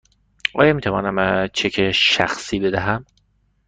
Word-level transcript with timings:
آیا 0.53 0.73
می 0.73 0.81
توانم 0.81 1.47
چک 1.53 1.91
شخصی 1.91 2.59
بدهم؟ 2.59 3.05